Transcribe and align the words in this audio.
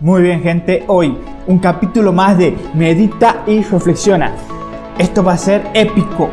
Muy 0.00 0.22
bien 0.22 0.42
gente, 0.42 0.84
hoy 0.86 1.18
un 1.48 1.58
capítulo 1.58 2.12
más 2.12 2.38
de 2.38 2.56
Medita 2.72 3.42
y 3.48 3.64
Reflexiona. 3.64 4.32
Esto 4.96 5.24
va 5.24 5.32
a 5.32 5.36
ser 5.36 5.66
épico. 5.74 6.30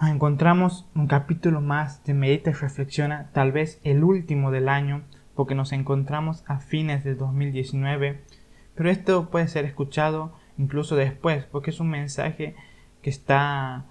Nos 0.00 0.10
encontramos 0.10 0.88
un 0.94 1.06
capítulo 1.06 1.60
más 1.60 2.02
de 2.04 2.14
Medita 2.14 2.48
y 2.48 2.54
Reflexiona, 2.54 3.28
tal 3.34 3.52
vez 3.52 3.82
el 3.84 4.02
último 4.02 4.50
del 4.50 4.70
año, 4.70 5.02
porque 5.34 5.54
nos 5.54 5.72
encontramos 5.72 6.42
a 6.46 6.58
fines 6.58 7.04
de 7.04 7.16
2019, 7.16 8.22
pero 8.74 8.88
esto 8.88 9.28
puede 9.28 9.46
ser 9.48 9.66
escuchado 9.66 10.32
incluso 10.56 10.96
después, 10.96 11.44
porque 11.44 11.68
es 11.68 11.80
un 11.80 11.90
mensaje 11.90 12.56
que 13.04 13.10
está 13.10 13.84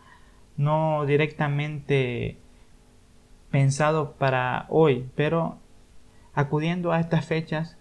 no 0.57 1.05
directamente 1.05 2.40
pensado 3.52 4.13
para 4.13 4.66
hoy, 4.70 5.08
pero 5.16 5.59
acudiendo 6.34 6.91
a 6.91 6.99
estas 6.99 7.23
fechas, 7.23 7.77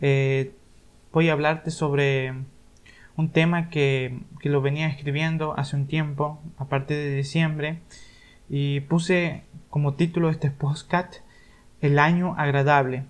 eh, 0.00 0.54
voy 1.12 1.28
a 1.28 1.32
hablarte 1.32 1.72
sobre 1.72 2.32
un 3.16 3.30
tema 3.30 3.70
que, 3.70 4.20
que, 4.38 4.50
lo 4.50 4.62
venía 4.62 4.86
escribiendo 4.86 5.58
hace 5.58 5.74
un 5.74 5.88
tiempo, 5.88 6.40
a 6.58 6.66
partir 6.66 6.96
de 6.96 7.16
diciembre, 7.16 7.80
y 8.48 8.82
puse 8.82 9.42
como 9.68 9.94
título 9.94 10.30
este 10.30 10.52
podcast 10.52 11.16
El 11.80 11.98
año 11.98 12.36
agradable. 12.38 13.06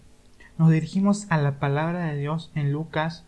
Nos 0.56 0.70
dirigimos 0.70 1.26
a 1.30 1.36
la 1.36 1.58
palabra 1.58 2.06
de 2.06 2.16
Dios 2.16 2.50
en 2.54 2.72
Lucas, 2.72 3.26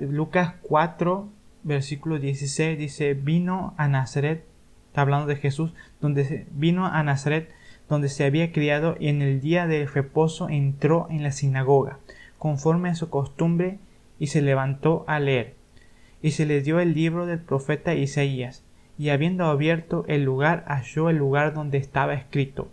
Lucas 0.00 0.54
4, 0.62 1.28
versículo 1.62 2.18
16 2.18 2.78
dice, 2.78 3.14
vino 3.14 3.74
a 3.76 3.88
Nazaret, 3.88 4.44
está 4.88 5.02
hablando 5.02 5.26
de 5.26 5.36
Jesús, 5.36 5.74
donde 6.00 6.46
vino 6.52 6.86
a 6.86 7.02
Nazaret, 7.02 7.50
donde 7.88 8.08
se 8.08 8.24
había 8.24 8.52
criado 8.52 8.96
y 8.98 9.08
en 9.08 9.22
el 9.22 9.40
día 9.40 9.66
del 9.66 9.88
reposo 9.88 10.48
entró 10.48 11.06
en 11.10 11.22
la 11.22 11.32
sinagoga, 11.32 11.98
conforme 12.38 12.90
a 12.90 12.94
su 12.94 13.10
costumbre, 13.10 13.78
y 14.18 14.28
se 14.28 14.42
levantó 14.42 15.04
a 15.08 15.18
leer. 15.18 15.54
Y 16.22 16.32
se 16.32 16.46
le 16.46 16.60
dio 16.62 16.78
el 16.78 16.94
libro 16.94 17.26
del 17.26 17.40
profeta 17.40 17.94
Isaías, 17.94 18.64
y 18.98 19.08
habiendo 19.08 19.46
abierto 19.46 20.04
el 20.08 20.22
lugar, 20.22 20.64
halló 20.68 21.10
el 21.10 21.16
lugar 21.16 21.54
donde 21.54 21.78
estaba 21.78 22.14
escrito, 22.14 22.70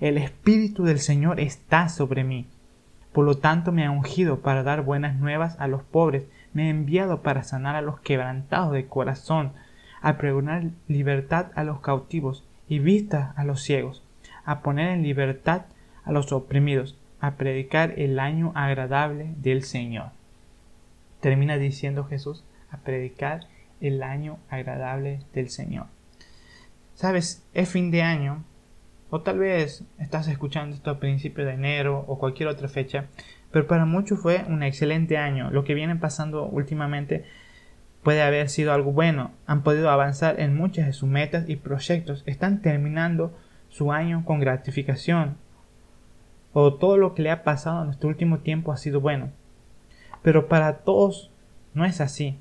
El 0.00 0.18
Espíritu 0.18 0.84
del 0.84 0.98
Señor 0.98 1.40
está 1.40 1.88
sobre 1.88 2.24
mí. 2.24 2.46
Por 3.12 3.24
lo 3.24 3.36
tanto 3.38 3.72
me 3.72 3.84
ha 3.84 3.90
ungido 3.90 4.40
para 4.40 4.62
dar 4.62 4.82
buenas 4.82 5.16
nuevas 5.16 5.56
a 5.58 5.68
los 5.68 5.82
pobres, 5.82 6.24
me 6.52 6.64
ha 6.64 6.68
enviado 6.70 7.22
para 7.22 7.42
sanar 7.42 7.76
a 7.76 7.82
los 7.82 8.00
quebrantados 8.00 8.72
de 8.72 8.86
corazón, 8.86 9.52
a 10.00 10.16
pregonar 10.16 10.64
libertad 10.86 11.48
a 11.54 11.64
los 11.64 11.80
cautivos 11.80 12.44
y 12.68 12.78
vista 12.78 13.34
a 13.36 13.44
los 13.44 13.62
ciegos, 13.62 14.02
a 14.44 14.60
poner 14.60 14.88
en 14.88 15.02
libertad 15.02 15.62
a 16.04 16.12
los 16.12 16.32
oprimidos, 16.32 16.96
a 17.20 17.32
predicar 17.32 17.94
el 17.96 18.18
año 18.18 18.52
agradable 18.54 19.34
del 19.38 19.62
Señor. 19.62 20.10
Termina 21.20 21.58
diciendo 21.58 22.04
Jesús, 22.04 22.44
a 22.70 22.78
predicar 22.78 23.46
el 23.80 24.02
año 24.02 24.38
agradable 24.48 25.20
del 25.32 25.50
Señor. 25.50 25.86
Sabes, 26.94 27.44
es 27.54 27.68
fin 27.68 27.90
de 27.90 28.02
año, 28.02 28.44
o 29.10 29.20
tal 29.20 29.38
vez 29.38 29.84
estás 29.98 30.28
escuchando 30.28 30.76
esto 30.76 30.90
a 30.90 31.00
principios 31.00 31.46
de 31.46 31.54
enero 31.54 32.04
o 32.06 32.18
cualquier 32.18 32.48
otra 32.48 32.68
fecha, 32.68 33.06
pero 33.50 33.66
para 33.66 33.84
muchos 33.84 34.20
fue 34.20 34.44
un 34.48 34.62
excelente 34.62 35.16
año. 35.16 35.50
Lo 35.50 35.64
que 35.64 35.74
viene 35.74 35.96
pasando 35.96 36.46
últimamente 36.46 37.24
puede 38.02 38.22
haber 38.22 38.48
sido 38.48 38.72
algo 38.72 38.92
bueno. 38.92 39.32
Han 39.46 39.62
podido 39.62 39.90
avanzar 39.90 40.40
en 40.40 40.56
muchas 40.56 40.86
de 40.86 40.92
sus 40.92 41.08
metas 41.08 41.48
y 41.48 41.56
proyectos. 41.56 42.22
Están 42.26 42.60
terminando 42.60 43.36
su 43.68 43.92
año 43.92 44.24
con 44.24 44.40
gratificación. 44.40 45.36
O 46.52 46.74
todo 46.74 46.96
lo 46.96 47.14
que 47.14 47.22
le 47.22 47.30
ha 47.30 47.44
pasado 47.44 47.80
en 47.80 47.86
nuestro 47.86 48.08
último 48.08 48.38
tiempo 48.38 48.72
ha 48.72 48.76
sido 48.76 49.00
bueno. 49.00 49.30
Pero 50.22 50.48
para 50.48 50.78
todos 50.78 51.30
no 51.74 51.84
es 51.84 52.00
así. 52.00 52.38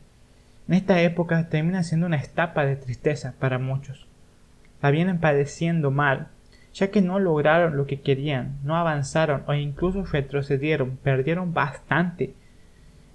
En 0.68 0.74
esta 0.74 1.00
época 1.02 1.48
termina 1.50 1.84
siendo 1.84 2.08
una 2.08 2.18
etapa 2.18 2.66
de 2.66 2.76
tristeza 2.76 3.36
para 3.40 3.60
muchos. 3.60 4.08
La 4.82 4.92
vienen 4.92 5.20
padeciendo 5.20 5.92
mal 5.92 6.28
ya 6.78 6.92
que 6.92 7.02
no 7.02 7.18
lograron 7.18 7.76
lo 7.76 7.88
que 7.88 8.02
querían, 8.02 8.60
no 8.64 8.76
avanzaron 8.76 9.42
o 9.48 9.54
incluso 9.56 10.06
retrocedieron, 10.06 10.98
perdieron 10.98 11.52
bastante. 11.52 12.36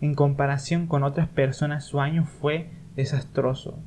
En 0.00 0.14
comparación 0.14 0.88
con 0.88 1.04
otras 1.04 1.28
personas, 1.28 1.84
su 1.84 2.00
año 2.00 2.24
fue 2.24 2.70
desastroso. 2.96 3.78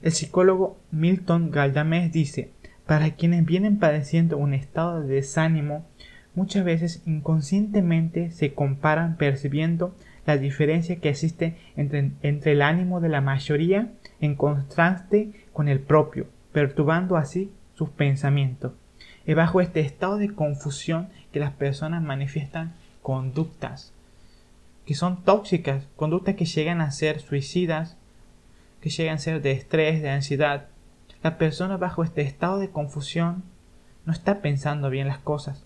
El 0.00 0.12
psicólogo 0.12 0.78
Milton 0.92 1.50
Galdames 1.50 2.12
dice, 2.12 2.52
para 2.86 3.10
quienes 3.16 3.44
vienen 3.44 3.80
padeciendo 3.80 4.38
un 4.38 4.54
estado 4.54 5.00
de 5.00 5.14
desánimo, 5.16 5.84
muchas 6.36 6.64
veces 6.64 7.02
inconscientemente 7.06 8.30
se 8.30 8.54
comparan 8.54 9.16
percibiendo 9.16 9.92
la 10.24 10.36
diferencia 10.36 11.00
que 11.00 11.08
existe 11.08 11.56
entre, 11.74 12.12
entre 12.22 12.52
el 12.52 12.62
ánimo 12.62 13.00
de 13.00 13.08
la 13.08 13.20
mayoría 13.20 13.90
en 14.20 14.36
contraste 14.36 15.32
con 15.52 15.66
el 15.66 15.80
propio, 15.80 16.28
perturbando 16.52 17.16
así 17.16 17.50
sus 17.74 17.90
pensamientos. 17.90 18.72
Es 19.26 19.36
bajo 19.36 19.60
este 19.60 19.80
estado 19.80 20.18
de 20.18 20.34
confusión 20.34 21.08
que 21.32 21.40
las 21.40 21.52
personas 21.52 22.02
manifiestan 22.02 22.74
conductas 23.02 23.94
que 24.86 24.94
son 24.94 25.22
tóxicas, 25.24 25.86
conductas 25.96 26.34
que 26.34 26.44
llegan 26.44 26.80
a 26.80 26.90
ser 26.90 27.20
suicidas, 27.20 27.96
que 28.80 28.90
llegan 28.90 29.14
a 29.16 29.18
ser 29.18 29.40
de 29.40 29.52
estrés, 29.52 30.02
de 30.02 30.10
ansiedad. 30.10 30.68
La 31.22 31.38
persona 31.38 31.76
bajo 31.76 32.04
este 32.04 32.22
estado 32.22 32.58
de 32.58 32.70
confusión 32.70 33.44
no 34.04 34.12
está 34.12 34.42
pensando 34.42 34.90
bien 34.90 35.08
las 35.08 35.18
cosas. 35.18 35.64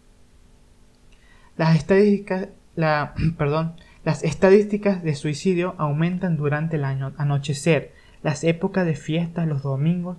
Las 1.56 1.76
estadísticas, 1.76 2.48
la, 2.76 3.14
perdón, 3.38 3.74
las 4.04 4.22
estadísticas 4.22 5.02
de 5.02 5.16
suicidio 5.16 5.74
aumentan 5.78 6.36
durante 6.36 6.76
el 6.76 6.84
año, 6.84 7.12
anochecer, 7.18 7.92
las 8.22 8.44
épocas 8.44 8.86
de 8.86 8.94
fiestas, 8.94 9.48
los 9.48 9.62
domingos 9.62 10.16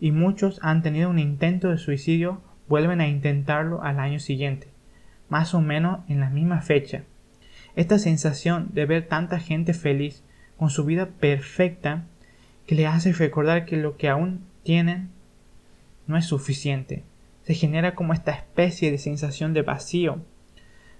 y 0.00 0.12
muchos 0.12 0.58
han 0.62 0.82
tenido 0.82 1.10
un 1.10 1.18
intento 1.18 1.70
de 1.70 1.78
suicidio 1.78 2.40
vuelven 2.68 3.00
a 3.00 3.08
intentarlo 3.08 3.82
al 3.82 3.98
año 3.98 4.18
siguiente, 4.18 4.68
más 5.28 5.54
o 5.54 5.60
menos 5.60 6.00
en 6.08 6.20
la 6.20 6.30
misma 6.30 6.62
fecha. 6.62 7.04
Esta 7.76 7.98
sensación 7.98 8.68
de 8.72 8.86
ver 8.86 9.08
tanta 9.08 9.38
gente 9.38 9.74
feliz 9.74 10.22
con 10.56 10.70
su 10.70 10.84
vida 10.84 11.06
perfecta 11.06 12.04
que 12.66 12.74
le 12.74 12.86
hace 12.86 13.12
recordar 13.12 13.66
que 13.66 13.76
lo 13.76 13.96
que 13.96 14.08
aún 14.08 14.44
tienen 14.62 15.10
no 16.06 16.16
es 16.16 16.26
suficiente. 16.26 17.02
Se 17.42 17.54
genera 17.54 17.94
como 17.94 18.12
esta 18.12 18.32
especie 18.32 18.90
de 18.90 18.98
sensación 18.98 19.52
de 19.52 19.62
vacío. 19.62 20.22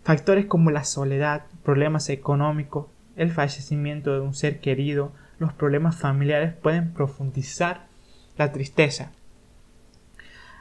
Factores 0.03 0.47
como 0.47 0.71
la 0.71 0.85
soledad, 0.85 1.45
problemas 1.63 2.11
económicos, 2.11 2.87
el 3.17 3.31
fallecimiento 3.31 4.13
de 4.13 4.21
un 4.21 4.35
ser 4.35 4.61
querido, 4.61 5.13
los 5.39 5.53
problemas 5.53 5.97
familiares 5.97 6.53
pueden 6.53 6.93
profundizar 6.93 7.87
la 8.37 8.53
tristeza. 8.53 9.13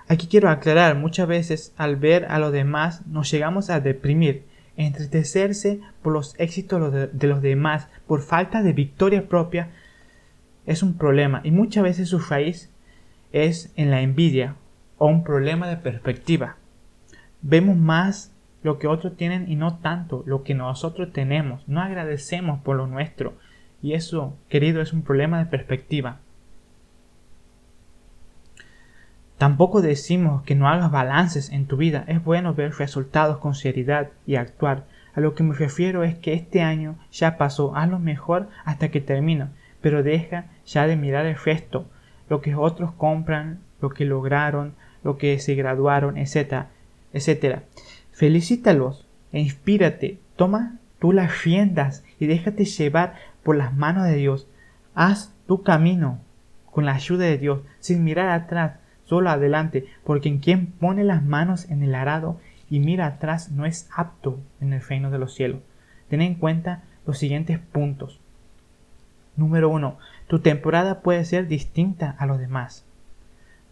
Aquí 0.07 0.27
quiero 0.27 0.49
aclarar, 0.49 0.95
muchas 0.95 1.27
veces 1.27 1.73
al 1.77 1.95
ver 1.95 2.25
a 2.25 2.39
los 2.39 2.51
demás 2.51 3.05
nos 3.07 3.31
llegamos 3.31 3.69
a 3.69 3.79
deprimir, 3.79 4.43
entristecerse 4.75 5.79
por 6.01 6.13
los 6.13 6.35
éxitos 6.39 6.93
de 7.13 7.27
los 7.27 7.41
demás, 7.41 7.87
por 8.07 8.21
falta 8.21 8.63
de 8.63 8.73
victoria 8.73 9.27
propia, 9.27 9.69
es 10.65 10.83
un 10.83 10.97
problema 10.97 11.41
y 11.43 11.51
muchas 11.51 11.83
veces 11.83 12.09
su 12.09 12.19
raíz 12.19 12.71
es 13.31 13.71
en 13.75 13.91
la 13.91 14.01
envidia 14.01 14.55
o 14.97 15.07
un 15.07 15.23
problema 15.23 15.67
de 15.67 15.77
perspectiva. 15.77 16.57
Vemos 17.41 17.75
más 17.75 18.31
lo 18.61 18.79
que 18.79 18.87
otros 18.87 19.17
tienen 19.17 19.51
y 19.51 19.55
no 19.55 19.79
tanto 19.79 20.23
lo 20.25 20.43
que 20.43 20.53
nosotros 20.53 21.11
tenemos. 21.11 21.67
No 21.67 21.81
agradecemos 21.81 22.61
por 22.61 22.77
lo 22.77 22.87
nuestro. 22.87 23.33
Y 23.81 23.93
eso, 23.93 24.37
querido, 24.47 24.81
es 24.81 24.93
un 24.93 25.01
problema 25.01 25.39
de 25.39 25.45
perspectiva. 25.45 26.19
Tampoco 29.43 29.81
decimos 29.81 30.43
que 30.43 30.55
no 30.55 30.69
hagas 30.69 30.89
balances 30.89 31.49
en 31.49 31.65
tu 31.65 31.75
vida. 31.75 32.05
Es 32.07 32.23
bueno 32.23 32.53
ver 32.53 32.75
resultados 32.75 33.39
con 33.39 33.55
seriedad 33.55 34.07
y 34.25 34.37
actuar. 34.37 34.85
A 35.13 35.19
lo 35.19 35.35
que 35.35 35.43
me 35.43 35.53
refiero 35.53 36.05
es 36.05 36.15
que 36.15 36.33
este 36.33 36.61
año 36.61 36.95
ya 37.11 37.35
pasó. 37.35 37.75
Haz 37.75 37.89
lo 37.89 37.99
mejor 37.99 38.47
hasta 38.63 38.87
que 38.87 39.01
termine. 39.01 39.47
Pero 39.81 40.01
deja 40.01 40.45
ya 40.65 40.87
de 40.87 40.95
mirar 40.95 41.25
el 41.25 41.35
resto. 41.35 41.89
Lo 42.29 42.39
que 42.39 42.55
otros 42.55 42.93
compran, 42.93 43.59
lo 43.81 43.89
que 43.89 44.05
lograron, 44.05 44.75
lo 45.03 45.17
que 45.17 45.37
se 45.39 45.55
graduaron, 45.55 46.17
etcétera, 46.17 46.69
etcétera. 47.11 47.63
Felicítalos 48.13 49.09
e 49.33 49.41
inspírate. 49.41 50.19
Toma 50.37 50.79
tú 50.99 51.11
las 51.11 51.43
riendas 51.43 52.05
y 52.17 52.27
déjate 52.27 52.63
llevar 52.63 53.15
por 53.43 53.57
las 53.57 53.75
manos 53.75 54.05
de 54.05 54.15
Dios. 54.15 54.47
Haz 54.95 55.35
tu 55.47 55.63
camino 55.63 56.21
con 56.71 56.85
la 56.85 56.93
ayuda 56.93 57.25
de 57.25 57.37
Dios, 57.37 57.59
sin 57.79 58.05
mirar 58.05 58.29
atrás, 58.29 58.79
adelante, 59.27 59.85
porque 60.03 60.29
en 60.29 60.39
quien 60.39 60.67
pone 60.67 61.03
las 61.03 61.23
manos 61.23 61.69
en 61.69 61.83
el 61.83 61.95
arado 61.95 62.39
y 62.69 62.79
mira 62.79 63.05
atrás 63.05 63.51
no 63.51 63.65
es 63.65 63.89
apto 63.95 64.39
en 64.59 64.73
el 64.73 64.81
reino 64.81 65.11
de 65.11 65.19
los 65.19 65.33
cielos. 65.35 65.61
Ten 66.09 66.21
en 66.21 66.35
cuenta 66.35 66.83
los 67.05 67.17
siguientes 67.17 67.59
puntos. 67.59 68.19
Número 69.35 69.69
1. 69.69 69.97
Tu 70.27 70.39
temporada 70.39 71.01
puede 71.01 71.25
ser 71.25 71.47
distinta 71.47 72.15
a 72.17 72.25
los 72.25 72.39
demás. 72.39 72.85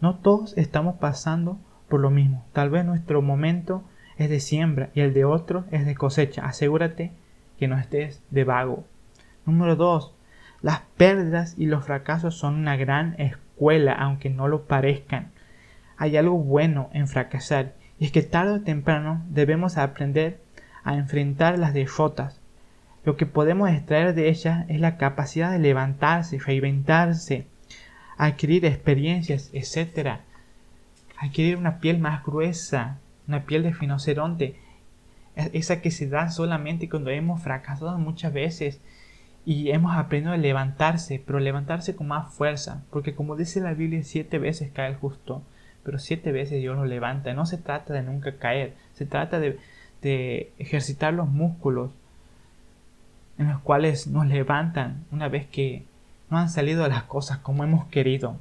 No 0.00 0.16
todos 0.16 0.56
estamos 0.56 0.96
pasando 0.96 1.58
por 1.88 2.00
lo 2.00 2.10
mismo. 2.10 2.44
Tal 2.52 2.70
vez 2.70 2.84
nuestro 2.84 3.22
momento 3.22 3.82
es 4.16 4.30
de 4.30 4.40
siembra 4.40 4.90
y 4.94 5.00
el 5.00 5.14
de 5.14 5.24
otro 5.24 5.64
es 5.70 5.86
de 5.86 5.94
cosecha. 5.94 6.46
Asegúrate 6.46 7.12
que 7.58 7.68
no 7.68 7.78
estés 7.78 8.22
de 8.30 8.44
vago. 8.44 8.84
Número 9.46 9.76
2. 9.76 10.14
Las 10.62 10.82
pérdidas 10.96 11.54
y 11.58 11.66
los 11.66 11.84
fracasos 11.84 12.36
son 12.36 12.54
una 12.54 12.76
gran 12.76 13.20
escuela, 13.20 13.92
aunque 13.92 14.30
no 14.30 14.46
lo 14.46 14.62
parezcan. 14.62 15.31
Hay 16.02 16.16
algo 16.16 16.36
bueno 16.36 16.90
en 16.92 17.06
fracasar, 17.06 17.74
y 18.00 18.06
es 18.06 18.10
que 18.10 18.22
tarde 18.22 18.54
o 18.54 18.60
temprano 18.62 19.24
debemos 19.28 19.78
aprender 19.78 20.40
a 20.82 20.96
enfrentar 20.96 21.60
las 21.60 21.74
derrotas. 21.74 22.40
Lo 23.04 23.16
que 23.16 23.24
podemos 23.24 23.70
extraer 23.70 24.12
de 24.12 24.28
ellas 24.28 24.64
es 24.68 24.80
la 24.80 24.96
capacidad 24.96 25.52
de 25.52 25.60
levantarse, 25.60 26.40
reinventarse, 26.40 27.46
adquirir 28.16 28.64
experiencias, 28.64 29.50
etc. 29.52 30.16
Adquirir 31.18 31.56
una 31.56 31.78
piel 31.78 32.00
más 32.00 32.24
gruesa, 32.24 32.98
una 33.28 33.44
piel 33.44 33.62
de 33.62 33.70
rinoceronte, 33.70 34.56
esa 35.36 35.80
que 35.80 35.92
se 35.92 36.08
da 36.08 36.32
solamente 36.32 36.88
cuando 36.88 37.10
hemos 37.10 37.40
fracasado 37.44 37.96
muchas 38.00 38.32
veces 38.32 38.80
y 39.46 39.70
hemos 39.70 39.96
aprendido 39.96 40.32
a 40.32 40.36
levantarse, 40.36 41.22
pero 41.24 41.38
levantarse 41.38 41.94
con 41.94 42.08
más 42.08 42.34
fuerza, 42.34 42.82
porque 42.90 43.14
como 43.14 43.36
dice 43.36 43.60
la 43.60 43.74
Biblia, 43.74 44.02
siete 44.02 44.40
veces 44.40 44.72
cae 44.74 44.88
el 44.88 44.96
justo, 44.96 45.44
pero 45.84 45.98
siete 45.98 46.32
veces 46.32 46.60
Dios 46.60 46.76
lo 46.76 46.84
levanta. 46.84 47.32
No 47.34 47.46
se 47.46 47.58
trata 47.58 47.92
de 47.94 48.02
nunca 48.02 48.36
caer, 48.36 48.74
se 48.94 49.06
trata 49.06 49.38
de, 49.38 49.58
de 50.00 50.52
ejercitar 50.58 51.14
los 51.14 51.28
músculos 51.28 51.90
en 53.38 53.48
los 53.48 53.60
cuales 53.60 54.06
nos 54.06 54.26
levantan 54.26 55.04
una 55.10 55.28
vez 55.28 55.46
que 55.46 55.84
no 56.30 56.38
han 56.38 56.50
salido 56.50 56.86
las 56.88 57.04
cosas 57.04 57.38
como 57.38 57.64
hemos 57.64 57.86
querido. 57.86 58.36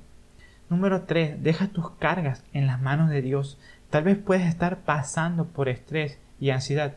Número 0.69 1.01
3. 1.01 1.43
Deja 1.43 1.67
tus 1.67 1.91
cargas 1.91 2.43
en 2.53 2.65
las 2.65 2.81
manos 2.81 3.09
de 3.09 3.21
Dios. 3.21 3.57
Tal 3.89 4.05
vez 4.05 4.17
puedes 4.17 4.47
estar 4.47 4.77
pasando 4.77 5.45
por 5.45 5.67
estrés 5.67 6.17
y 6.39 6.51
ansiedad, 6.51 6.95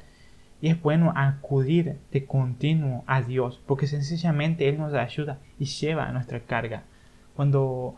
y 0.61 0.69
es 0.69 0.81
bueno 0.81 1.13
acudir 1.17 1.99
de 2.13 2.25
continuo 2.25 3.03
a 3.07 3.21
Dios, 3.21 3.61
porque 3.67 3.89
sencillamente 3.89 4.69
Él 4.69 4.79
nos 4.79 4.95
ayuda 4.95 5.39
y 5.59 5.65
lleva 5.65 6.11
nuestra 6.13 6.41
carga. 6.41 6.85
Cuando 7.35 7.97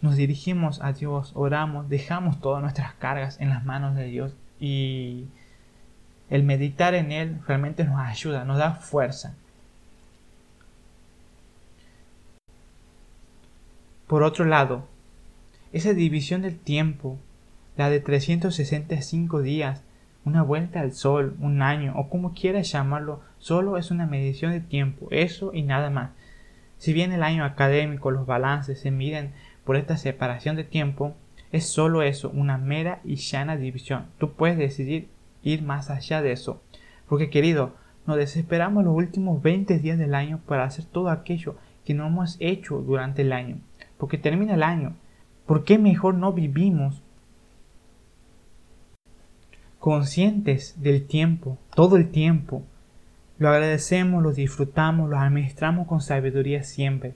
nos 0.00 0.16
dirigimos 0.16 0.80
a 0.82 0.92
Dios, 0.92 1.32
oramos, 1.34 1.88
dejamos 1.88 2.40
todas 2.40 2.62
nuestras 2.62 2.94
cargas 2.94 3.40
en 3.40 3.50
las 3.50 3.64
manos 3.64 3.94
de 3.94 4.04
Dios 4.06 4.32
y 4.58 5.26
el 6.30 6.42
meditar 6.42 6.94
en 6.94 7.12
Él 7.12 7.40
realmente 7.46 7.84
nos 7.84 8.00
ayuda, 8.00 8.44
nos 8.44 8.58
da 8.58 8.72
fuerza. 8.72 9.34
Por 14.06 14.22
otro 14.22 14.44
lado, 14.44 14.88
esa 15.72 15.92
división 15.92 16.42
del 16.42 16.58
tiempo, 16.58 17.18
la 17.76 17.90
de 17.90 18.00
365 18.00 19.42
días, 19.42 19.82
una 20.24 20.42
vuelta 20.42 20.80
al 20.80 20.92
sol, 20.92 21.36
un 21.40 21.62
año 21.62 21.94
o 21.96 22.08
como 22.08 22.34
quieras 22.34 22.72
llamarlo, 22.72 23.20
solo 23.38 23.76
es 23.76 23.90
una 23.90 24.06
medición 24.06 24.52
de 24.52 24.60
tiempo, 24.60 25.08
eso 25.10 25.52
y 25.54 25.62
nada 25.62 25.90
más. 25.90 26.10
Si 26.78 26.92
bien 26.92 27.12
el 27.12 27.22
año 27.22 27.44
académico, 27.44 28.10
los 28.10 28.26
balances 28.26 28.80
se 28.80 28.90
miden 28.90 29.32
por 29.70 29.76
esta 29.76 29.96
separación 29.96 30.56
de 30.56 30.64
tiempo, 30.64 31.14
es 31.52 31.64
solo 31.64 32.02
eso, 32.02 32.28
una 32.30 32.58
mera 32.58 33.00
y 33.04 33.14
llana 33.14 33.56
división. 33.56 34.06
Tú 34.18 34.32
puedes 34.32 34.58
decidir 34.58 35.06
ir 35.44 35.62
más 35.62 35.90
allá 35.90 36.22
de 36.22 36.32
eso. 36.32 36.60
Porque 37.08 37.30
querido, 37.30 37.76
nos 38.04 38.16
desesperamos 38.16 38.82
los 38.82 38.96
últimos 38.96 39.40
20 39.40 39.78
días 39.78 39.96
del 39.96 40.16
año 40.16 40.40
para 40.44 40.64
hacer 40.64 40.86
todo 40.86 41.08
aquello 41.08 41.54
que 41.84 41.94
no 41.94 42.08
hemos 42.08 42.36
hecho 42.40 42.78
durante 42.80 43.22
el 43.22 43.32
año. 43.32 43.60
Porque 43.96 44.18
termina 44.18 44.54
el 44.54 44.64
año. 44.64 44.96
¿Por 45.46 45.62
qué 45.62 45.78
mejor 45.78 46.16
no 46.16 46.32
vivimos 46.32 47.04
conscientes 49.78 50.82
del 50.82 51.06
tiempo, 51.06 51.58
todo 51.76 51.96
el 51.96 52.10
tiempo. 52.10 52.64
Lo 53.38 53.50
agradecemos, 53.50 54.20
lo 54.20 54.32
disfrutamos, 54.32 55.08
lo 55.08 55.16
administramos 55.16 55.86
con 55.86 56.00
sabiduría 56.00 56.64
siempre. 56.64 57.14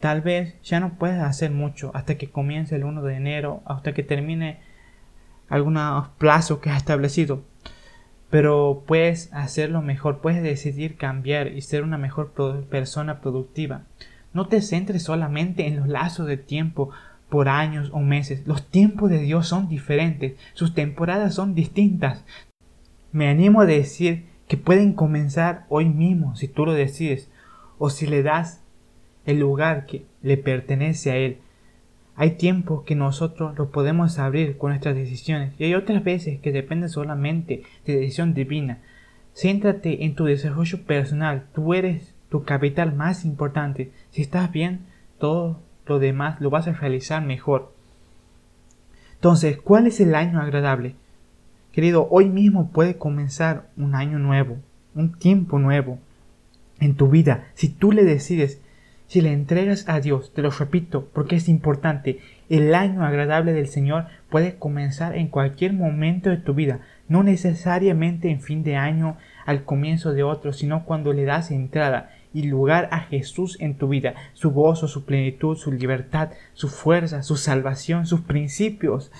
Tal 0.00 0.22
vez 0.22 0.60
ya 0.62 0.80
no 0.80 0.94
puedas 0.94 1.22
hacer 1.22 1.50
mucho 1.50 1.90
hasta 1.94 2.16
que 2.16 2.30
comience 2.30 2.74
el 2.74 2.84
1 2.84 3.02
de 3.02 3.14
enero, 3.14 3.62
hasta 3.66 3.92
que 3.92 4.02
termine 4.02 4.58
algunos 5.50 6.08
plazos 6.16 6.58
que 6.58 6.70
has 6.70 6.78
establecido. 6.78 7.42
Pero 8.30 8.84
puedes 8.86 9.32
hacerlo 9.34 9.82
mejor, 9.82 10.20
puedes 10.20 10.42
decidir 10.42 10.96
cambiar 10.96 11.48
y 11.48 11.60
ser 11.60 11.82
una 11.82 11.98
mejor 11.98 12.32
persona 12.70 13.20
productiva. 13.20 13.82
No 14.32 14.46
te 14.46 14.62
centres 14.62 15.02
solamente 15.02 15.66
en 15.66 15.76
los 15.76 15.88
lazos 15.88 16.26
de 16.26 16.36
tiempo 16.36 16.90
por 17.28 17.48
años 17.48 17.90
o 17.92 18.00
meses. 18.00 18.46
Los 18.46 18.68
tiempos 18.68 19.10
de 19.10 19.18
Dios 19.18 19.48
son 19.48 19.68
diferentes, 19.68 20.34
sus 20.54 20.74
temporadas 20.74 21.34
son 21.34 21.54
distintas. 21.54 22.24
Me 23.12 23.28
animo 23.28 23.60
a 23.60 23.66
decir 23.66 24.26
que 24.48 24.56
pueden 24.56 24.94
comenzar 24.94 25.66
hoy 25.68 25.86
mismo 25.86 26.36
si 26.36 26.48
tú 26.48 26.64
lo 26.64 26.72
decides 26.72 27.28
o 27.78 27.90
si 27.90 28.06
le 28.06 28.22
das 28.22 28.62
el 29.26 29.38
lugar 29.38 29.86
que 29.86 30.04
le 30.22 30.36
pertenece 30.36 31.10
a 31.10 31.16
Él. 31.16 31.38
Hay 32.16 32.32
tiempos 32.32 32.84
que 32.84 32.94
nosotros 32.94 33.56
lo 33.56 33.70
podemos 33.70 34.18
abrir 34.18 34.58
con 34.58 34.70
nuestras 34.70 34.94
decisiones 34.94 35.54
y 35.58 35.64
hay 35.64 35.74
otras 35.74 36.04
veces 36.04 36.40
que 36.40 36.52
dependen 36.52 36.90
solamente 36.90 37.62
de 37.86 37.96
decisión 37.96 38.34
divina. 38.34 38.78
Céntrate 39.34 40.04
en 40.04 40.14
tu 40.14 40.24
desarrollo 40.24 40.82
personal. 40.84 41.46
Tú 41.54 41.72
eres 41.72 42.14
tu 42.28 42.44
capital 42.44 42.94
más 42.94 43.24
importante. 43.24 43.90
Si 44.10 44.22
estás 44.22 44.52
bien, 44.52 44.80
todo 45.18 45.60
lo 45.86 45.98
demás 45.98 46.40
lo 46.40 46.50
vas 46.50 46.68
a 46.68 46.72
realizar 46.72 47.24
mejor. 47.24 47.72
Entonces, 49.14 49.58
¿cuál 49.58 49.86
es 49.86 50.00
el 50.00 50.14
año 50.14 50.40
agradable? 50.40 50.94
Querido, 51.72 52.08
hoy 52.10 52.28
mismo 52.28 52.70
puede 52.70 52.96
comenzar 52.96 53.68
un 53.76 53.94
año 53.94 54.18
nuevo, 54.18 54.58
un 54.94 55.12
tiempo 55.12 55.58
nuevo 55.58 55.98
en 56.80 56.96
tu 56.96 57.08
vida. 57.08 57.48
Si 57.54 57.68
tú 57.68 57.92
le 57.92 58.04
decides, 58.04 58.60
si 59.10 59.20
le 59.20 59.32
entregas 59.32 59.88
a 59.88 59.98
Dios, 59.98 60.32
te 60.32 60.40
lo 60.40 60.50
repito 60.50 61.08
porque 61.12 61.34
es 61.34 61.48
importante, 61.48 62.20
el 62.48 62.72
año 62.76 63.04
agradable 63.04 63.52
del 63.52 63.66
Señor 63.66 64.06
puede 64.28 64.54
comenzar 64.54 65.16
en 65.16 65.26
cualquier 65.26 65.72
momento 65.72 66.30
de 66.30 66.36
tu 66.36 66.54
vida, 66.54 66.78
no 67.08 67.24
necesariamente 67.24 68.30
en 68.30 68.40
fin 68.40 68.62
de 68.62 68.76
año, 68.76 69.16
al 69.46 69.64
comienzo 69.64 70.12
de 70.12 70.22
otro, 70.22 70.52
sino 70.52 70.84
cuando 70.84 71.12
le 71.12 71.24
das 71.24 71.50
entrada 71.50 72.12
y 72.32 72.44
lugar 72.44 72.88
a 72.92 73.00
Jesús 73.00 73.56
en 73.58 73.74
tu 73.74 73.88
vida, 73.88 74.14
su 74.32 74.52
gozo, 74.52 74.86
su 74.86 75.04
plenitud, 75.04 75.56
su 75.56 75.72
libertad, 75.72 76.30
su 76.52 76.68
fuerza, 76.68 77.24
su 77.24 77.36
salvación, 77.36 78.06
sus 78.06 78.20
principios. 78.20 79.10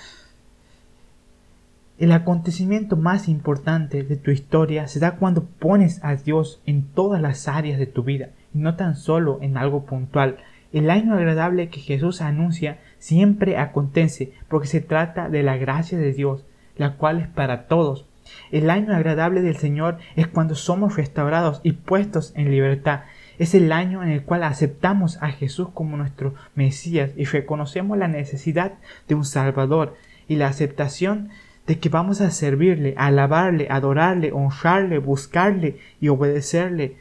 El 2.00 2.12
acontecimiento 2.12 2.97
más 2.97 3.28
importante 3.28 4.02
de 4.02 4.16
tu 4.16 4.30
historia 4.30 4.88
se 4.88 5.00
da 5.00 5.16
cuando 5.16 5.45
pones 5.45 6.02
a 6.02 6.16
Dios 6.16 6.62
en 6.64 6.87
todas 6.87 7.21
las 7.21 7.47
áreas 7.47 7.78
de 7.78 7.85
tu 7.85 8.02
vida 8.04 8.30
y 8.54 8.59
no 8.59 8.75
tan 8.75 8.97
solo 8.97 9.38
en 9.42 9.59
algo 9.59 9.85
puntual. 9.85 10.38
El 10.73 10.88
año 10.88 11.12
agradable 11.12 11.69
que 11.69 11.80
Jesús 11.80 12.23
anuncia 12.23 12.78
siempre 12.99 13.59
acontece 13.59 14.33
porque 14.49 14.66
se 14.66 14.80
trata 14.80 15.28
de 15.28 15.42
la 15.42 15.59
gracia 15.59 15.99
de 15.99 16.14
Dios, 16.14 16.47
la 16.78 16.97
cual 16.97 17.21
es 17.21 17.28
para 17.28 17.66
todos, 17.66 18.07
el 18.50 18.71
año 18.71 18.95
agradable 18.95 19.42
del 19.42 19.59
Señor 19.59 19.99
es 20.16 20.26
cuando 20.26 20.54
somos 20.54 20.97
restaurados 20.97 21.61
y 21.64 21.73
puestos 21.73 22.33
en 22.35 22.50
libertad. 22.50 23.02
Es 23.38 23.54
el 23.54 23.73
año 23.73 24.02
en 24.02 24.09
el 24.09 24.23
cual 24.23 24.45
aceptamos 24.45 25.19
a 25.21 25.28
Jesús 25.28 25.69
como 25.75 25.99
nuestro 25.99 26.35
Mesías 26.54 27.11
y 27.14 27.25
reconocemos 27.25 27.99
la 27.99 28.09
necesidad 28.09 28.75
de 29.07 29.16
un 29.16 29.26
Salvador 29.26 29.97
y 30.28 30.37
la 30.37 30.49
aceptación 30.49 31.28
de 31.67 31.79
que 31.79 31.88
vamos 31.88 32.21
a 32.21 32.31
servirle, 32.31 32.95
alabarle, 32.97 33.69
adorarle, 33.71 34.33
honrarle, 34.33 34.99
buscarle 34.99 35.79
y 36.00 36.09
obedecerle 36.09 36.97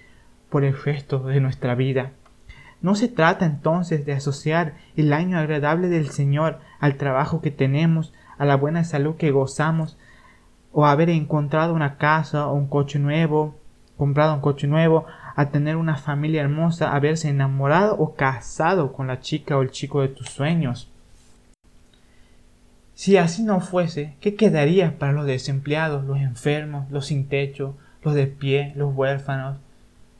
por 0.50 0.64
el 0.64 0.78
resto 0.78 1.20
de 1.20 1.40
nuestra 1.40 1.76
vida. 1.76 2.12
No 2.82 2.96
se 2.96 3.08
trata 3.08 3.46
entonces 3.46 4.06
de 4.06 4.14
asociar 4.14 4.76
el 4.96 5.12
año 5.12 5.38
agradable 5.38 5.90
del 5.90 6.10
Señor 6.10 6.60
al 6.80 6.96
trabajo 6.96 7.42
que 7.42 7.52
tenemos, 7.52 8.14
a 8.38 8.46
la 8.46 8.56
buena 8.56 8.84
salud 8.84 9.16
que 9.16 9.32
gozamos, 9.32 9.98
o 10.72 10.86
haber 10.86 11.10
encontrado 11.10 11.74
una 11.74 11.98
casa 11.98 12.48
o 12.48 12.54
un 12.54 12.68
coche 12.68 13.00
nuevo, 13.00 13.56
comprado 13.98 14.34
un 14.34 14.42
coche 14.42 14.68
nuevo, 14.68 15.06
a 15.36 15.50
tener 15.50 15.76
una 15.76 15.98
familia 15.98 16.42
hermosa, 16.42 16.94
haberse 16.94 17.30
enamorado 17.30 17.98
o 17.98 18.16
casado 18.16 18.94
con 18.94 19.08
la 19.08 19.20
chica 19.20 19.58
o 19.58 19.62
el 19.62 19.72
chico 19.72 20.02
de 20.02 20.10
tus 20.10 20.30
sueños. 20.30 20.89
Si 23.00 23.16
así 23.16 23.44
no 23.44 23.62
fuese, 23.62 24.16
¿qué 24.20 24.36
quedaría 24.36 25.00
para 25.00 25.14
los 25.14 25.26
desempleados, 25.26 26.04
los 26.04 26.18
enfermos, 26.18 26.92
los 26.92 27.06
sin 27.06 27.30
techo, 27.30 27.78
los 28.04 28.14
de 28.14 28.28
pie, 28.28 28.74
los 28.76 28.94
huérfanos, 28.94 29.56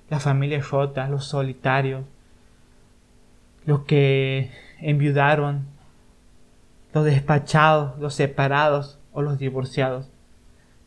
las 0.10 0.24
familias 0.24 0.70
rotas, 0.70 1.10
los 1.10 1.26
solitarios, 1.26 2.06
los 3.66 3.82
que 3.82 4.52
enviudaron, 4.80 5.66
los 6.94 7.04
despachados, 7.04 8.00
los 8.00 8.14
separados 8.14 8.98
o 9.12 9.24
los 9.24 9.38
divorciados? 9.38 10.10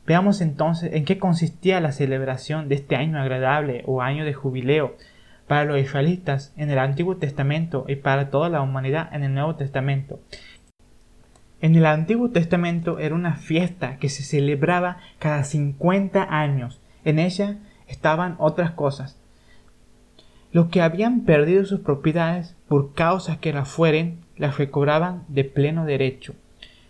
Veamos 0.07 0.41
entonces 0.41 0.95
en 0.95 1.05
qué 1.05 1.19
consistía 1.19 1.79
la 1.83 1.93
celebración 1.93 2.71
de 2.71 2.77
este 2.77 2.97
año 2.97 3.21
agradable 3.21 3.83
o 3.87 4.01
año 4.01 4.25
de 4.25 4.33
jubileo. 4.33 4.97
para 5.47 5.65
los 5.67 5.79
israelitas 5.79 6.55
en 6.57 6.71
el 6.71 6.79
Antiguo 6.79 7.17
Testamento 7.17 7.85
y 7.87 7.97
para 7.97 8.31
toda 8.31 8.49
la 8.49 8.63
humanidad 8.63 9.11
en 9.13 9.23
el 9.25 9.35
Nuevo 9.35 9.57
Testamento. 9.57 10.19
En 11.63 11.77
el 11.77 11.87
Antiguo 11.87 12.29
Testamento 12.31 12.99
era 12.99 13.15
una 13.15 13.37
fiesta 13.37 13.99
que 13.99 14.09
se 14.09 14.25
celebraba 14.25 14.97
cada 15.21 15.45
50 15.45 16.27
años. 16.29 16.81
En 17.05 17.21
ella 17.21 17.59
estaban 17.87 18.35
otras 18.39 18.73
cosas. 18.73 19.17
Los 20.51 20.71
que 20.71 20.83
habían 20.83 21.21
perdido 21.21 21.65
sus 21.65 21.79
propiedades 21.79 22.57
por 22.67 22.95
causas 22.95 23.39
que 23.39 23.53
la 23.53 23.65
fueren, 23.65 24.19
las 24.37 24.59
recobraban 24.59 25.23
de 25.29 25.45
pleno 25.45 25.85
derecho. 25.85 26.35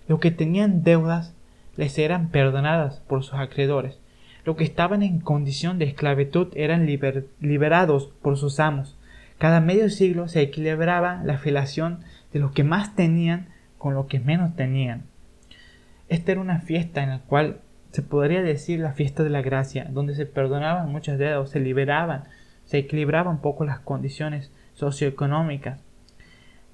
Los 0.09 0.21
que 0.21 0.31
tenían 0.31 0.83
deudas 0.83 1.35
les 1.77 1.99
eran 1.99 2.31
perdonadas 2.31 3.01
por 3.07 3.25
sus 3.25 3.35
acreedores. 3.35 3.99
Los 4.47 4.57
que 4.57 4.65
estaban 4.65 5.03
en 5.03 5.21
condición 5.21 5.79
de 5.79 5.85
esclavitud 5.85 6.49
eran 6.55 6.87
liberados 7.41 8.11
por 8.23 8.39
sus 8.39 8.59
amos. 8.59 8.97
Cada 9.37 9.61
medio 9.61 9.91
siglo 9.91 10.29
se 10.29 10.41
equilibraba 10.41 11.21
la 11.25 11.37
relación 11.37 12.01
de 12.33 12.41
los 12.41 12.53
que 12.53 12.65
más 12.65 12.97
tenían 12.97 13.49
con 13.83 13.95
los 13.95 14.07
que 14.07 14.21
menos 14.21 14.55
tenían. 14.55 15.03
Esta 16.09 16.31
era 16.31 16.41
una 16.41 16.61
fiesta 16.61 17.03
en 17.03 17.09
la 17.11 17.19
cual 17.19 17.59
se 17.91 18.01
podría 18.03 18.41
decir 18.41 18.79
la 18.79 18.93
fiesta 18.93 19.25
de 19.25 19.31
la 19.31 19.43
gracia, 19.43 19.89
donde 19.91 20.15
se 20.15 20.25
perdonaban 20.25 20.93
muchas 20.93 21.19
deudas, 21.19 21.51
se 21.51 21.59
liberaban, 21.59 22.23
se 22.65 22.79
equilibraban 22.79 23.35
un 23.35 23.41
poco 23.41 23.65
las 23.65 23.81
condiciones 23.81 24.53
socioeconómicas. 24.75 25.81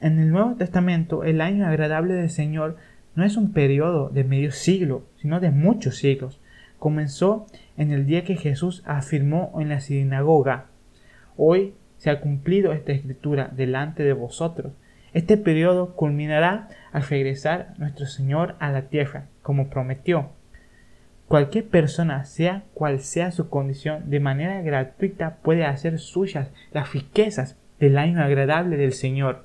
En 0.02 0.18
el 0.18 0.30
Nuevo 0.30 0.56
Testamento, 0.56 1.24
el 1.24 1.40
año 1.40 1.66
agradable 1.66 2.12
del 2.12 2.28
Señor 2.28 2.76
no 3.14 3.24
es 3.24 3.38
un 3.38 3.54
periodo 3.54 4.10
de 4.10 4.24
medio 4.24 4.52
siglo, 4.52 5.04
sino 5.16 5.40
de 5.40 5.50
muchos 5.50 5.96
siglos. 5.96 6.42
Comenzó 6.78 7.46
en 7.78 7.90
el 7.90 8.04
día 8.04 8.24
que 8.24 8.36
Jesús 8.36 8.82
afirmó 8.84 9.54
en 9.58 9.70
la 9.70 9.80
sinagoga, 9.80 10.66
Hoy 11.38 11.72
se 11.96 12.10
ha 12.10 12.20
cumplido 12.20 12.72
esta 12.72 12.92
escritura 12.92 13.50
delante 13.56 14.02
de 14.02 14.12
vosotros. 14.12 14.74
Este 15.14 15.36
periodo 15.36 15.94
culminará 15.94 16.68
al 16.92 17.02
regresar 17.02 17.74
nuestro 17.78 18.06
Señor 18.06 18.56
a 18.60 18.70
la 18.70 18.82
tierra, 18.82 19.26
como 19.42 19.70
prometió. 19.70 20.30
Cualquier 21.28 21.66
persona, 21.68 22.24
sea 22.24 22.64
cual 22.74 23.00
sea 23.00 23.32
su 23.32 23.48
condición, 23.48 24.10
de 24.10 24.20
manera 24.20 24.62
gratuita 24.62 25.36
puede 25.42 25.64
hacer 25.64 25.98
suyas 25.98 26.50
las 26.72 26.92
riquezas 26.92 27.56
del 27.78 27.98
año 27.98 28.22
agradable 28.22 28.76
del 28.76 28.92
Señor, 28.92 29.44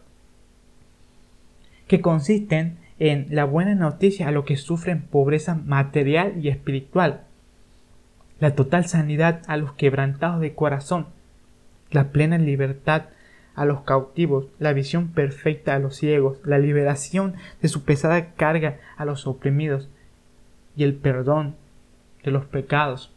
que 1.88 2.02
consisten 2.02 2.78
en 3.00 3.28
la 3.30 3.44
buena 3.44 3.76
noticia 3.76 4.28
a 4.28 4.32
los 4.32 4.46
que 4.46 4.56
sufren 4.56 5.02
pobreza 5.02 5.56
material 5.56 6.34
y 6.42 6.50
espiritual, 6.50 7.22
la 8.40 8.56
total 8.56 8.86
sanidad 8.86 9.42
a 9.48 9.58
los 9.58 9.74
quebrantados 9.74 10.40
de 10.40 10.54
corazón, 10.54 11.08
la 11.92 12.10
plena 12.10 12.38
libertad 12.38 13.04
a 13.56 13.66
los 13.66 13.82
cautivos, 13.82 14.46
la 14.60 14.74
visión 14.74 15.10
perfecta 15.10 15.76
a 15.76 15.80
los 15.80 15.96
ciegos, 15.96 16.40
la 16.44 16.60
liberación 16.60 17.36
de 17.62 17.68
su 17.68 17.84
pesada 17.84 18.34
carga 18.34 18.80
a 18.98 19.06
los 19.06 19.28
oprimidos 19.28 19.90
y 20.76 20.84
el 20.84 20.96
perdón 20.96 21.56
de 22.24 22.32
los 22.32 22.46
pecados. 22.46 23.12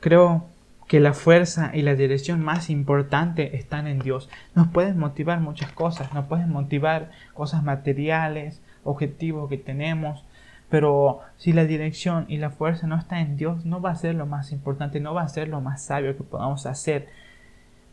Creo 0.00 0.46
que 0.88 0.98
la 0.98 1.12
fuerza 1.12 1.70
y 1.72 1.82
la 1.82 1.94
dirección 1.94 2.42
más 2.42 2.68
importante 2.68 3.56
están 3.56 3.86
en 3.86 4.00
Dios. 4.00 4.28
Nos 4.56 4.66
pueden 4.68 4.98
motivar 4.98 5.38
muchas 5.38 5.70
cosas, 5.70 6.12
nos 6.14 6.26
pueden 6.26 6.50
motivar 6.50 7.12
cosas 7.32 7.62
materiales, 7.62 8.60
objetivos 8.82 9.48
que 9.48 9.56
tenemos, 9.56 10.24
pero 10.68 11.20
si 11.36 11.52
la 11.52 11.64
dirección 11.64 12.24
y 12.28 12.38
la 12.38 12.50
fuerza 12.50 12.86
no 12.86 12.96
está 12.96 13.20
en 13.20 13.36
Dios, 13.36 13.64
no 13.64 13.80
va 13.80 13.90
a 13.90 13.96
ser 13.96 14.14
lo 14.14 14.26
más 14.26 14.50
importante, 14.50 14.98
no 14.98 15.14
va 15.14 15.22
a 15.22 15.28
ser 15.28 15.48
lo 15.48 15.60
más 15.60 15.84
sabio 15.84 16.16
que 16.16 16.24
podamos 16.24 16.66
hacer. 16.66 17.08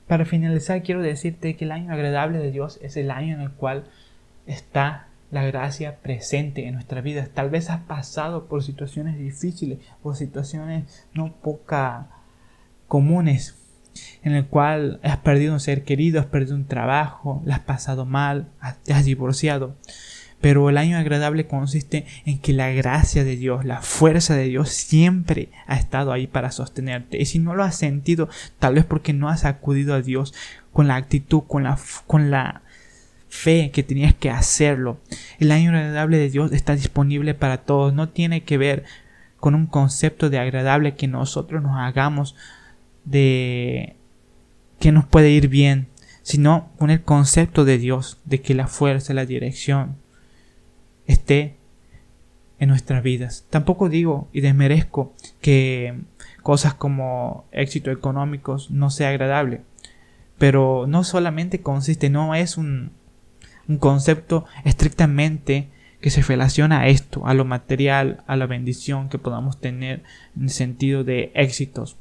Para 0.08 0.26
finalizar, 0.26 0.84
quiero 0.84 1.02
decirte 1.02 1.56
que 1.56 1.66
el 1.66 1.72
año 1.72 1.92
agradable 1.92 2.40
de 2.40 2.52
Dios 2.52 2.80
es 2.82 2.96
el 2.96 3.12
año 3.12 3.36
en 3.36 3.42
el 3.42 3.52
cual 3.52 3.86
está 4.46 5.08
la 5.32 5.44
gracia 5.44 5.98
presente 5.98 6.66
en 6.66 6.76
nuestra 6.76 7.02
vida. 7.02 7.28
Tal 7.34 7.50
vez 7.50 7.70
has 7.70 7.82
pasado 7.82 8.48
por 8.48 8.64
situaciones 8.64 9.18
difíciles, 9.18 9.80
por 10.02 10.16
situaciones 10.16 11.06
no 11.14 11.34
poca 11.34 12.08
comunes 12.88 13.56
en 14.24 14.34
el 14.34 14.46
cual 14.46 15.00
has 15.04 15.18
perdido 15.18 15.54
un 15.54 15.60
ser 15.60 15.84
querido, 15.84 16.20
has 16.20 16.28
perdido 16.28 16.56
un 16.56 16.66
trabajo, 16.66 17.42
le 17.46 17.54
has 17.54 17.62
pasado 17.62 18.06
mal, 18.06 18.48
te 18.84 18.94
has 18.94 19.06
divorciado. 19.06 19.76
Pero 20.40 20.70
el 20.70 20.78
año 20.78 20.98
agradable 20.98 21.48
consiste 21.48 22.06
en 22.26 22.40
que 22.40 22.54
la 22.54 22.70
gracia 22.70 23.24
de 23.24 23.36
Dios, 23.36 23.66
la 23.66 23.82
fuerza 23.82 24.36
de 24.36 24.46
Dios 24.46 24.70
siempre 24.70 25.50
ha 25.66 25.78
estado 25.78 26.12
ahí 26.12 26.28
para 26.28 26.52
sostenerte. 26.52 27.20
Y 27.20 27.26
si 27.26 27.40
no 27.40 27.56
lo 27.56 27.64
has 27.64 27.76
sentido, 27.76 28.30
tal 28.60 28.76
vez 28.76 28.86
porque 28.86 29.14
no 29.14 29.30
has 29.30 29.46
acudido 29.46 29.96
a 29.96 30.02
Dios 30.02 30.34
con 30.72 30.88
la 30.88 30.96
actitud, 30.96 31.44
con 31.48 31.64
la, 31.64 31.80
con 32.06 32.30
la 32.30 32.62
fe 33.28 33.72
que 33.72 33.82
tenías 33.82 34.14
que 34.14 34.30
hacerlo. 34.30 35.00
El 35.40 35.52
año 35.52 35.72
agradable 35.72 36.18
de 36.18 36.30
Dios 36.30 36.52
está 36.52 36.76
disponible 36.76 37.34
para 37.34 37.58
todos. 37.58 37.94
No 37.94 38.10
tiene 38.10 38.44
que 38.44 38.60
ver 38.60 38.84
con 39.40 39.56
un 39.56 39.66
concepto 39.66 40.30
de 40.30 40.38
agradable 40.40 40.96
que 40.96 41.08
nosotros 41.08 41.64
nos 41.64 41.78
hagamos 41.78 42.36
de 43.06 43.96
que 44.80 44.92
nos 44.92 45.06
puede 45.06 45.32
ir 45.32 45.48
bien, 45.48 45.88
sino 46.22 46.70
con 46.78 46.90
el 46.90 47.02
concepto 47.02 47.66
de 47.66 47.78
Dios, 47.78 48.20
de 48.26 48.42
que 48.42 48.54
la 48.54 48.68
fuerza, 48.68 49.14
la 49.14 49.26
dirección 49.26 49.96
esté 51.08 51.56
en 52.60 52.70
nuestras 52.70 53.04
vidas. 53.04 53.46
Tampoco 53.50 53.90
digo 53.90 54.28
y 54.34 54.42
desmerezco 54.42 55.14
que 55.42 56.00
cosas 56.44 56.74
como 56.74 57.46
éxito 57.52 57.92
económicos 57.92 58.72
no 58.72 58.90
sea 58.90 59.10
agradable, 59.10 59.62
pero 60.38 60.86
no 60.88 61.04
solamente 61.04 61.62
consiste, 61.62 62.10
no 62.10 62.36
es 62.36 62.58
un, 62.58 62.92
un 63.68 63.78
concepto 63.78 64.46
estrictamente 64.64 65.70
que 66.02 66.10
se 66.12 66.22
relaciona 66.22 66.82
a 66.82 66.88
esto, 66.88 67.26
a 67.26 67.34
lo 67.34 67.44
material, 67.44 68.24
a 68.28 68.36
la 68.36 68.46
bendición 68.46 69.10
que 69.10 69.18
podamos 69.18 69.60
tener 69.60 70.04
en 70.36 70.44
el 70.44 70.50
sentido 70.50 71.04
de 71.04 71.32
éxitos 71.34 71.98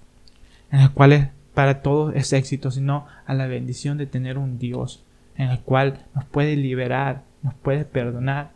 en 0.71 0.81
las 0.81 0.91
cuales 0.91 1.29
para 1.55 1.81
todos 1.81 2.15
es 2.15 2.33
éxito, 2.33 2.71
sino 2.71 3.07
a 3.25 3.35
la 3.35 3.47
bendición 3.47 3.97
de 3.97 4.07
tener 4.07 4.37
un 4.37 4.59
Dios 4.59 5.03
en 5.37 5.49
el 5.49 5.61
cual 5.61 6.05
nos 6.15 6.25
puede 6.25 6.57
liberar, 6.57 7.23
nos 7.43 7.55
puede 7.55 7.85
perdonar 7.85 8.51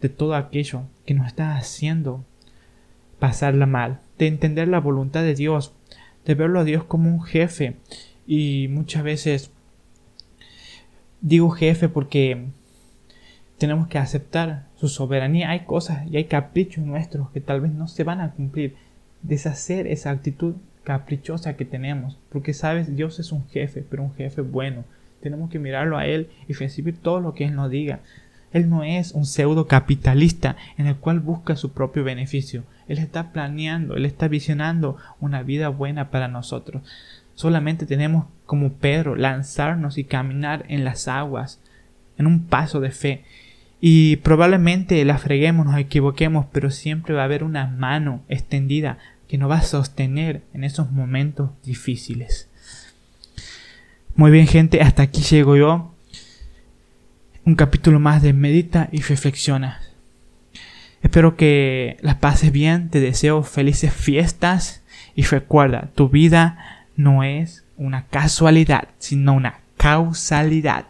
de 0.00 0.08
todo 0.08 0.34
aquello 0.34 0.82
que 1.06 1.14
nos 1.14 1.26
está 1.26 1.56
haciendo 1.56 2.24
pasarla 3.18 3.66
mal, 3.66 4.00
de 4.18 4.26
entender 4.26 4.68
la 4.68 4.80
voluntad 4.80 5.22
de 5.22 5.34
Dios, 5.34 5.74
de 6.24 6.34
verlo 6.34 6.60
a 6.60 6.64
Dios 6.64 6.84
como 6.84 7.10
un 7.10 7.22
jefe 7.22 7.76
y 8.26 8.68
muchas 8.68 9.02
veces 9.02 9.50
digo 11.20 11.50
jefe 11.50 11.88
porque 11.88 12.46
tenemos 13.58 13.88
que 13.88 13.98
aceptar 13.98 14.68
su 14.76 14.88
soberanía. 14.88 15.50
Hay 15.50 15.60
cosas 15.60 16.10
y 16.10 16.16
hay 16.16 16.24
caprichos 16.24 16.84
nuestros 16.84 17.30
que 17.30 17.42
tal 17.42 17.60
vez 17.60 17.72
no 17.72 17.88
se 17.88 18.04
van 18.04 18.20
a 18.20 18.32
cumplir. 18.32 18.74
Deshacer 19.22 19.86
esa 19.86 20.10
actitud 20.10 20.54
caprichosa 20.82 21.56
que 21.56 21.66
tenemos, 21.66 22.18
porque 22.30 22.54
sabes, 22.54 22.96
Dios 22.96 23.18
es 23.18 23.32
un 23.32 23.46
jefe, 23.48 23.84
pero 23.88 24.02
un 24.02 24.14
jefe 24.14 24.40
bueno. 24.40 24.84
Tenemos 25.20 25.50
que 25.50 25.58
mirarlo 25.58 25.98
a 25.98 26.06
Él 26.06 26.30
y 26.48 26.54
recibir 26.54 26.96
todo 26.96 27.20
lo 27.20 27.34
que 27.34 27.44
Él 27.44 27.54
nos 27.54 27.70
diga. 27.70 28.00
Él 28.52 28.68
no 28.68 28.82
es 28.82 29.12
un 29.12 29.26
pseudo 29.26 29.66
capitalista 29.66 30.56
en 30.76 30.86
el 30.86 30.96
cual 30.96 31.20
busca 31.20 31.56
su 31.56 31.72
propio 31.72 32.04
beneficio. 32.04 32.64
Él 32.88 32.98
está 32.98 33.32
planeando, 33.32 33.94
Él 33.94 34.04
está 34.04 34.28
visionando 34.28 34.96
una 35.20 35.42
vida 35.42 35.68
buena 35.68 36.10
para 36.10 36.28
nosotros. 36.28 36.82
Solamente 37.34 37.86
tenemos 37.86 38.26
como 38.46 38.72
Pedro 38.72 39.16
lanzarnos 39.16 39.96
y 39.96 40.04
caminar 40.04 40.64
en 40.68 40.84
las 40.84 41.06
aguas, 41.08 41.60
en 42.18 42.26
un 42.26 42.44
paso 42.44 42.80
de 42.80 42.90
fe. 42.90 43.24
Y 43.80 44.16
probablemente 44.16 45.04
la 45.04 45.16
freguemos, 45.16 45.64
nos 45.66 45.78
equivoquemos, 45.78 46.46
pero 46.52 46.70
siempre 46.70 47.14
va 47.14 47.22
a 47.22 47.24
haber 47.24 47.44
una 47.44 47.66
mano 47.66 48.22
extendida 48.28 48.98
que 49.28 49.38
nos 49.38 49.48
va 49.48 49.58
a 49.58 49.62
sostener 49.62 50.42
en 50.52 50.64
esos 50.64 50.90
momentos 50.90 51.50
difíciles. 51.64 52.48
Muy 54.16 54.32
bien 54.32 54.48
gente, 54.48 54.82
hasta 54.82 55.04
aquí 55.04 55.22
llego 55.22 55.56
yo. 55.56 55.94
Un 57.50 57.56
capítulo 57.56 57.98
más 57.98 58.22
de 58.22 58.32
Medita 58.32 58.88
y 58.92 59.02
Reflexiona. 59.02 59.80
Espero 61.02 61.36
que 61.36 61.96
las 62.00 62.14
pases 62.14 62.52
bien, 62.52 62.90
te 62.90 63.00
deseo 63.00 63.42
felices 63.42 63.92
fiestas 63.92 64.84
y 65.16 65.24
recuerda, 65.24 65.90
tu 65.96 66.08
vida 66.08 66.86
no 66.94 67.24
es 67.24 67.64
una 67.76 68.06
casualidad, 68.06 68.86
sino 69.00 69.32
una 69.32 69.58
causalidad. 69.78 70.84